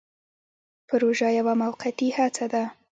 پروژه 0.89 1.27
یوه 1.39 1.53
موقتي 1.61 2.07
هڅه 2.17 2.45
ده 2.53 2.63